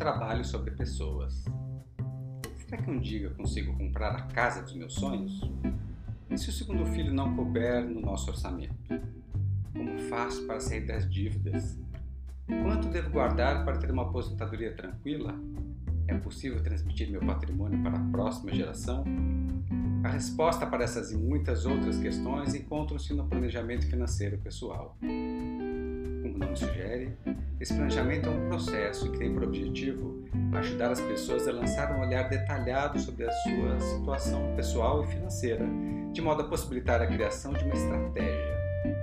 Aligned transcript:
trabalho 0.00 0.42
sobre 0.42 0.70
pessoas. 0.70 1.44
Será 2.56 2.80
que 2.80 2.90
um 2.90 2.98
dia 2.98 3.26
eu 3.26 3.34
consigo 3.34 3.76
comprar 3.76 4.16
a 4.16 4.22
casa 4.22 4.62
dos 4.62 4.74
meus 4.74 4.94
sonhos? 4.94 5.42
E 6.30 6.38
se 6.38 6.48
o 6.48 6.52
segundo 6.52 6.86
filho 6.86 7.12
não 7.12 7.36
couber 7.36 7.84
no 7.84 8.00
nosso 8.00 8.30
orçamento? 8.30 8.74
Como 9.74 9.98
faço 10.08 10.46
para 10.46 10.58
sair 10.58 10.86
das 10.86 11.06
dívidas? 11.06 11.78
Quanto 12.46 12.88
devo 12.88 13.10
guardar 13.10 13.62
para 13.62 13.76
ter 13.76 13.90
uma 13.90 14.04
aposentadoria 14.04 14.74
tranquila? 14.74 15.38
É 16.08 16.14
possível 16.16 16.62
transmitir 16.62 17.10
meu 17.10 17.20
patrimônio 17.20 17.82
para 17.82 17.98
a 17.98 18.10
próxima 18.10 18.54
geração? 18.54 19.04
A 20.02 20.08
resposta 20.08 20.66
para 20.66 20.82
essas 20.82 21.12
e 21.12 21.16
muitas 21.18 21.66
outras 21.66 21.98
questões 21.98 22.54
encontram-se 22.54 23.12
no 23.12 23.28
planejamento 23.28 23.86
financeiro 23.86 24.38
pessoal. 24.38 24.96
Nome 26.40 26.56
sugere, 26.56 27.12
esse 27.60 27.74
planejamento 27.74 28.30
é 28.30 28.32
um 28.32 28.48
processo 28.48 29.12
que 29.12 29.18
tem 29.18 29.34
por 29.34 29.44
objetivo 29.44 30.24
ajudar 30.54 30.90
as 30.90 31.00
pessoas 31.02 31.46
a 31.46 31.52
lançar 31.52 31.94
um 31.94 32.00
olhar 32.00 32.30
detalhado 32.30 32.98
sobre 32.98 33.26
a 33.26 33.30
sua 33.30 33.78
situação 33.78 34.56
pessoal 34.56 35.04
e 35.04 35.06
financeira, 35.08 35.66
de 36.12 36.22
modo 36.22 36.40
a 36.40 36.48
possibilitar 36.48 37.02
a 37.02 37.06
criação 37.06 37.52
de 37.52 37.62
uma 37.62 37.74
estratégia, 37.74 38.56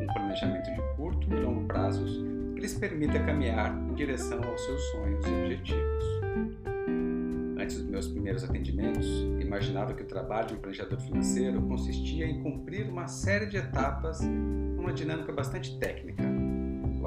um 0.00 0.06
planejamento 0.06 0.72
de 0.72 0.80
curto 0.96 1.26
e 1.28 1.40
longo 1.40 1.66
prazos 1.66 2.24
que 2.54 2.60
lhes 2.60 2.74
permita 2.74 3.18
caminhar 3.18 3.76
em 3.76 3.94
direção 3.94 4.40
aos 4.44 4.64
seus 4.64 4.80
sonhos 4.92 5.26
e 5.26 5.30
objetivos. 5.30 6.04
Antes 7.58 7.78
dos 7.78 7.86
meus 7.88 8.06
primeiros 8.06 8.44
atendimentos, 8.44 9.06
imaginava 9.40 9.92
que 9.92 10.02
o 10.02 10.06
trabalho 10.06 10.46
de 10.46 10.54
um 10.54 10.58
planejador 10.58 11.00
financeiro 11.00 11.60
consistia 11.62 12.26
em 12.26 12.40
cumprir 12.44 12.88
uma 12.88 13.08
série 13.08 13.46
de 13.46 13.56
etapas 13.56 14.20
numa 14.20 14.92
dinâmica 14.92 15.32
bastante 15.32 15.76
técnica. 15.80 16.43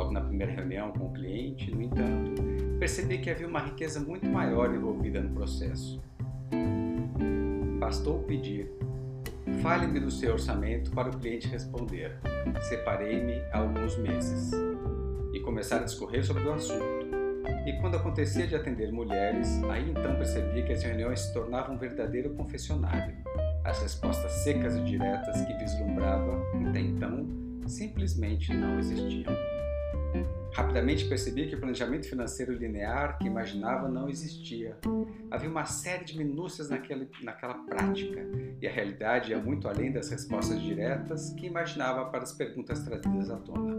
Logo 0.07 0.13
na 0.13 0.21
primeira 0.21 0.53
reunião 0.53 0.91
com 0.93 1.07
o 1.07 1.13
cliente, 1.13 1.69
no 1.69 1.81
entanto, 1.81 2.41
percebi 2.79 3.17
que 3.17 3.29
havia 3.29 3.45
uma 3.45 3.59
riqueza 3.59 3.99
muito 3.99 4.25
maior 4.25 4.73
envolvida 4.73 5.19
no 5.19 5.31
processo. 5.31 6.01
Bastou 7.77 8.19
pedir: 8.19 8.71
fale-me 9.61 9.99
do 9.99 10.09
seu 10.09 10.31
orçamento 10.31 10.91
para 10.91 11.09
o 11.09 11.19
cliente 11.19 11.49
responder. 11.49 12.17
Separei-me 12.61 13.41
há 13.51 13.59
alguns 13.59 13.97
meses 13.97 14.51
e 15.33 15.41
começar 15.41 15.81
a 15.81 15.83
discorrer 15.83 16.23
sobre 16.25 16.43
o 16.43 16.53
assunto. 16.53 17.05
E 17.65 17.73
quando 17.81 17.97
acontecia 17.97 18.47
de 18.47 18.55
atender 18.55 18.93
mulheres, 18.93 19.61
aí 19.65 19.89
então 19.91 20.15
percebia 20.15 20.63
que 20.63 20.71
as 20.71 20.83
reuniões 20.83 21.19
se 21.19 21.33
tornavam 21.33 21.75
um 21.75 21.77
verdadeiro 21.77 22.29
confessionário. 22.29 23.13
As 23.65 23.81
respostas 23.81 24.31
secas 24.31 24.77
e 24.77 24.83
diretas 24.83 25.41
que 25.41 25.53
vislumbrava 25.55 26.41
até 26.69 26.79
então 26.79 27.27
simplesmente 27.67 28.53
não 28.53 28.79
existiam. 28.79 29.35
Rapidamente 30.77 31.05
percebi 31.05 31.47
que 31.47 31.55
o 31.55 31.59
planejamento 31.59 32.07
financeiro 32.07 32.53
linear 32.53 33.17
que 33.17 33.25
imaginava 33.25 33.89
não 33.89 34.07
existia. 34.07 34.77
Havia 35.31 35.49
uma 35.49 35.65
série 35.65 36.05
de 36.05 36.15
minúcias 36.15 36.69
naquele, 36.69 37.09
naquela 37.23 37.55
prática, 37.65 38.23
e 38.61 38.67
a 38.67 38.71
realidade 38.71 39.31
ia 39.31 39.39
muito 39.39 39.67
além 39.67 39.91
das 39.91 40.11
respostas 40.11 40.61
diretas 40.61 41.31
que 41.31 41.47
imaginava 41.47 42.05
para 42.11 42.21
as 42.21 42.31
perguntas 42.31 42.83
trazidas 42.83 43.31
à 43.31 43.37
tona. 43.37 43.75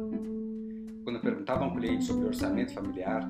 Quando 1.04 1.20
perguntava 1.20 1.62
a 1.64 1.68
um 1.68 1.76
cliente 1.76 2.02
sobre 2.02 2.26
orçamento 2.26 2.74
familiar, 2.74 3.22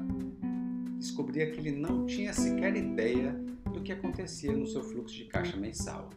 descobria 0.97 1.51
que 1.51 1.61
ele 1.61 1.73
não 1.73 2.07
tinha 2.07 2.33
sequer 2.33 2.75
ideia 2.75 3.33
do 3.71 3.83
que 3.83 3.93
acontecia 3.93 4.51
no 4.51 4.67
seu 4.67 4.83
fluxo 4.83 5.15
de 5.15 5.27
caixa 5.27 5.59
mensal. 5.59 6.09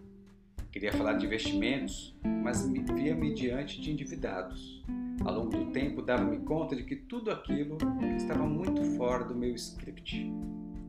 Queria 0.72 0.94
falar 0.94 1.14
de 1.14 1.26
investimentos, 1.26 2.16
mas 2.24 2.66
via-me 2.66 3.34
diante 3.34 3.82
de 3.82 3.92
endividados. 3.92 4.82
Ao 5.26 5.34
longo 5.36 5.50
do 5.50 5.66
tempo, 5.72 6.02
dava-me 6.02 6.38
conta 6.40 6.78
de 6.78 6.84
que 6.84 6.96
tudo 6.96 7.30
aquilo 7.30 7.78
estava 8.16 8.46
muito 8.46 8.82
fora 8.96 9.26
do 9.26 9.36
meu 9.36 9.54
script. 9.54 10.32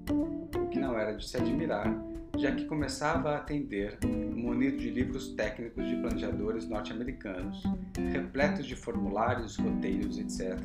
O 0.09 0.69
que 0.69 0.79
não 0.79 0.97
era 0.97 1.17
de 1.17 1.29
se 1.29 1.37
admirar, 1.37 1.93
já 2.39 2.53
que 2.53 2.65
começava 2.67 3.31
a 3.31 3.37
atender 3.39 3.99
munido 4.07 4.79
de 4.79 4.89
livros 4.89 5.35
técnicos 5.35 5.85
de 5.85 5.97
planejadores 5.97 6.69
norte-americanos, 6.69 7.65
repletos 8.13 8.67
de 8.67 8.77
formulários, 8.77 9.57
roteiros, 9.57 10.17
etc., 10.17 10.61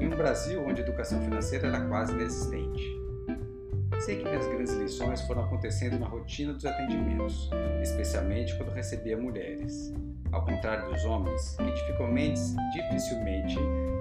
em 0.00 0.06
um 0.06 0.16
Brasil 0.16 0.60
onde 0.66 0.82
a 0.82 0.84
educação 0.84 1.22
financeira 1.22 1.68
era 1.68 1.86
quase 1.86 2.12
inexistente. 2.12 2.97
Sei 4.08 4.16
que 4.16 4.24
minhas 4.24 4.46
grandes 4.46 4.72
lições 4.72 5.20
foram 5.20 5.44
acontecendo 5.44 5.98
na 5.98 6.06
rotina 6.06 6.54
dos 6.54 6.64
atendimentos, 6.64 7.50
especialmente 7.82 8.56
quando 8.56 8.70
recebia 8.70 9.18
mulheres. 9.18 9.92
Ao 10.32 10.42
contrário 10.46 10.90
dos 10.90 11.04
homens, 11.04 11.54
que 11.58 11.70
dificilmente, 11.70 12.40
dificilmente 12.72 13.58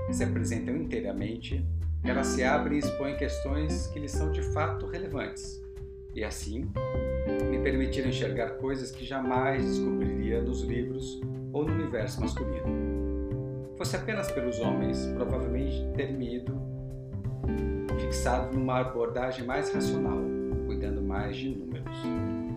se 0.10 0.24
apresentam 0.24 0.78
inteiramente, 0.78 1.62
elas 2.06 2.28
se 2.28 2.42
abrem 2.42 2.78
e 2.78 2.80
expõem 2.80 3.18
questões 3.18 3.88
que 3.88 4.00
lhes 4.00 4.12
são 4.12 4.32
de 4.32 4.42
fato 4.54 4.88
relevantes, 4.88 5.62
e 6.16 6.24
assim 6.24 6.72
me 7.50 7.60
permitiram 7.60 8.08
enxergar 8.08 8.52
coisas 8.52 8.92
que 8.92 9.04
jamais 9.04 9.62
descobriria 9.66 10.42
nos 10.42 10.62
livros 10.62 11.20
ou 11.52 11.66
no 11.66 11.74
universo 11.74 12.22
masculino. 12.22 13.76
Fosse 13.76 13.98
apenas 13.98 14.32
pelos 14.32 14.58
homens, 14.60 15.06
provavelmente 15.08 15.86
teria 15.98 16.38
ido 16.38 16.77
fixado 18.08 18.58
numa 18.58 18.80
abordagem 18.80 19.46
mais 19.46 19.74
racional, 19.74 20.18
cuidando 20.66 21.02
mais 21.02 21.36
de 21.36 21.50
números, 21.50 21.98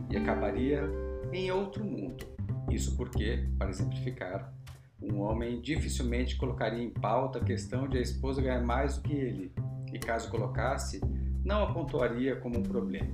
e 0.09 0.17
acabaria 0.17 0.89
em 1.33 1.51
outro 1.51 1.85
mundo. 1.85 2.25
Isso 2.71 2.97
porque, 2.97 3.49
para 3.59 3.69
exemplificar, 3.69 4.55
um 5.03 5.19
homem 5.19 5.61
dificilmente 5.61 6.37
colocaria 6.37 6.83
em 6.83 6.91
pauta 6.91 7.41
a 7.41 7.45
questão 7.45 7.89
de 7.89 7.99
a 7.99 8.01
esposa 8.01 8.41
ganhar 8.41 8.63
mais 8.63 8.97
do 8.97 9.03
que 9.03 9.13
ele, 9.13 9.53
e 9.93 9.99
caso 9.99 10.31
colocasse, 10.31 11.01
não 11.45 11.65
a 11.65 11.73
pontuaria 11.73 12.37
como 12.37 12.61
um 12.61 12.63
problema. 12.63 13.11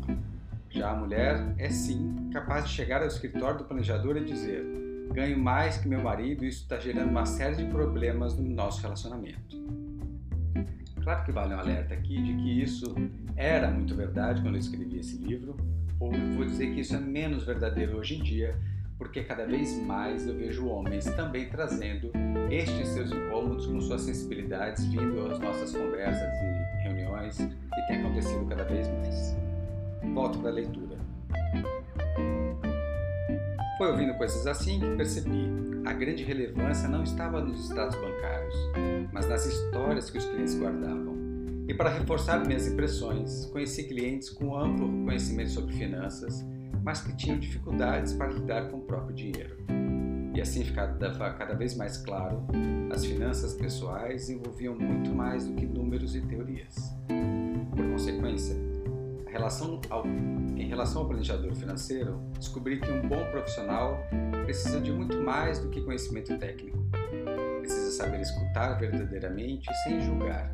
Já 0.68 0.90
a 0.90 0.94
mulher 0.94 1.54
é 1.56 1.70
sim 1.70 2.28
capaz 2.34 2.66
de 2.66 2.70
chegar 2.70 3.00
ao 3.00 3.08
escritório 3.08 3.58
do 3.58 3.64
planejador 3.64 4.18
e 4.18 4.24
dizer: 4.24 4.62
ganho 5.10 5.38
mais 5.38 5.78
que 5.78 5.88
meu 5.88 6.02
marido 6.02 6.44
isso 6.44 6.64
está 6.64 6.78
gerando 6.78 7.08
uma 7.08 7.24
série 7.24 7.56
de 7.56 7.64
problemas 7.64 8.36
no 8.36 8.46
nosso 8.46 8.82
relacionamento. 8.82 9.56
Claro 11.06 11.22
que 11.22 11.30
vale 11.30 11.54
um 11.54 11.60
alerta 11.60 11.94
aqui 11.94 12.20
de 12.20 12.34
que 12.34 12.60
isso 12.60 12.92
era 13.36 13.70
muito 13.70 13.94
verdade 13.94 14.42
quando 14.42 14.56
eu 14.56 14.60
escrevi 14.60 14.98
esse 14.98 15.16
livro, 15.18 15.56
ou 16.00 16.10
vou 16.10 16.44
dizer 16.44 16.74
que 16.74 16.80
isso 16.80 16.96
é 16.96 16.98
menos 16.98 17.44
verdadeiro 17.44 17.96
hoje 17.96 18.16
em 18.16 18.22
dia, 18.24 18.58
porque 18.98 19.22
cada 19.22 19.46
vez 19.46 19.80
mais 19.84 20.26
eu 20.26 20.34
vejo 20.34 20.66
homens 20.66 21.04
também 21.14 21.48
trazendo 21.48 22.10
estes 22.50 22.88
seus 22.88 23.12
incômodos 23.12 23.66
com 23.66 23.80
suas 23.80 24.00
sensibilidades 24.00 24.84
vindo 24.86 25.30
às 25.30 25.38
nossas 25.38 25.70
conversas 25.70 26.28
e 26.42 26.88
reuniões 26.88 27.38
e 27.38 27.86
tem 27.86 28.00
acontecido 28.00 28.44
cada 28.46 28.64
vez 28.64 28.88
mais. 28.88 29.36
Volto 30.12 30.40
para 30.40 30.50
a 30.50 30.54
leitura. 30.54 30.85
Foi 33.78 33.90
ouvindo 33.90 34.14
coisas 34.14 34.46
assim 34.46 34.80
que 34.80 34.96
percebi 34.96 35.66
a 35.84 35.92
grande 35.92 36.24
relevância 36.24 36.88
não 36.88 37.02
estava 37.02 37.40
nos 37.40 37.68
estados 37.68 37.94
bancários, 37.94 38.54
mas 39.12 39.28
nas 39.28 39.44
histórias 39.46 40.10
que 40.10 40.16
os 40.16 40.24
clientes 40.24 40.58
guardavam. 40.58 41.14
E 41.68 41.74
para 41.74 41.90
reforçar 41.90 42.44
minhas 42.44 42.66
impressões, 42.66 43.44
conheci 43.46 43.84
clientes 43.84 44.30
com 44.30 44.56
amplo 44.56 44.88
conhecimento 45.04 45.50
sobre 45.50 45.74
finanças, 45.74 46.44
mas 46.82 47.02
que 47.02 47.14
tinham 47.16 47.38
dificuldades 47.38 48.14
para 48.14 48.28
lidar 48.28 48.68
com 48.70 48.78
o 48.78 48.82
próprio 48.82 49.14
dinheiro. 49.14 49.56
E 50.34 50.40
assim 50.40 50.64
ficava 50.64 50.96
cada 51.34 51.54
vez 51.54 51.76
mais 51.76 51.98
claro, 51.98 52.46
as 52.90 53.04
finanças 53.04 53.54
pessoais 53.54 54.30
envolviam 54.30 54.74
muito 54.74 55.14
mais 55.14 55.46
do 55.46 55.54
que 55.54 55.66
números 55.66 56.16
e 56.16 56.20
teorias. 56.22 56.74
Por 57.76 57.86
consequência, 57.92 58.56
relação 59.36 59.80
ao, 59.90 60.06
em 60.06 60.66
relação 60.66 61.02
ao 61.02 61.08
planejador 61.08 61.54
financeiro, 61.54 62.18
descobri 62.38 62.80
que 62.80 62.90
um 62.90 63.06
bom 63.06 63.22
profissional 63.30 63.98
precisa 64.44 64.80
de 64.80 64.90
muito 64.90 65.18
mais 65.18 65.58
do 65.58 65.68
que 65.68 65.82
conhecimento 65.82 66.36
técnico. 66.38 66.78
Precisa 67.60 67.90
saber 67.90 68.20
escutar 68.20 68.78
verdadeiramente 68.78 69.68
sem 69.84 70.00
julgar 70.00 70.50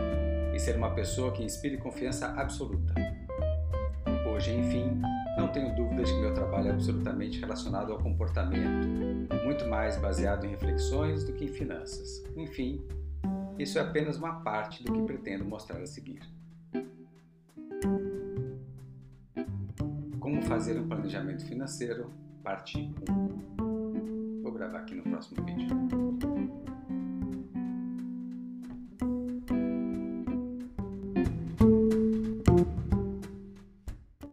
e 0.54 0.58
ser 0.58 0.76
uma 0.76 0.90
pessoa 0.90 1.30
que 1.32 1.44
inspire 1.44 1.76
confiança 1.78 2.26
absoluta. 2.28 2.92
Hoje, 4.26 4.52
enfim, 4.52 5.00
não 5.36 5.48
tenho 5.48 5.74
dúvidas 5.76 6.10
que 6.10 6.18
meu 6.18 6.34
trabalho 6.34 6.68
é 6.68 6.70
absolutamente 6.72 7.38
relacionado 7.38 7.92
ao 7.92 7.98
comportamento, 7.98 8.88
muito 9.44 9.66
mais 9.66 9.96
baseado 9.96 10.44
em 10.44 10.50
reflexões 10.50 11.22
do 11.24 11.32
que 11.32 11.44
em 11.44 11.48
finanças. 11.48 12.24
Enfim, 12.36 12.82
isso 13.58 13.78
é 13.78 13.82
apenas 13.82 14.16
uma 14.16 14.40
parte 14.40 14.82
do 14.82 14.92
que 14.92 15.02
pretendo 15.02 15.44
mostrar 15.44 15.80
a 15.80 15.86
seguir. 15.86 16.20
Fazer 20.52 20.78
um 20.78 20.86
planejamento 20.86 21.46
financeiro, 21.46 22.12
parte 22.42 22.76
1. 23.58 24.42
Vou 24.42 24.52
gravar 24.52 24.80
aqui 24.80 24.94
no 24.94 25.02
próximo 25.02 25.42
vídeo. 25.46 26.11